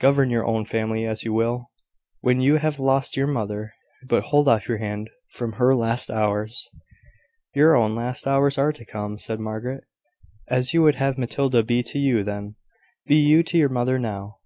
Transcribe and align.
Govern 0.00 0.30
your 0.30 0.44
own 0.44 0.64
family 0.64 1.06
as 1.06 1.22
you 1.22 1.32
will, 1.32 1.70
when 2.22 2.40
you 2.40 2.56
have 2.56 2.80
lost 2.80 3.16
your 3.16 3.28
mother; 3.28 3.72
but 4.08 4.24
hold 4.24 4.48
off 4.48 4.66
your 4.66 4.78
hand 4.78 5.08
from 5.30 5.52
her 5.52 5.76
last 5.76 6.10
hours." 6.10 6.68
"Your 7.54 7.76
own 7.76 7.94
last 7.94 8.26
hours 8.26 8.58
are 8.58 8.72
to 8.72 8.84
come," 8.84 9.16
said 9.16 9.38
Margaret. 9.38 9.84
"As 10.48 10.74
you 10.74 10.82
would 10.82 10.96
have 10.96 11.16
Matilda 11.16 11.62
be 11.62 11.84
to 11.84 12.00
you 12.00 12.24
then, 12.24 12.56
be 13.06 13.14
you 13.14 13.44
to 13.44 13.56
your 13.56 13.68
mother 13.68 13.96
now." 13.96 14.38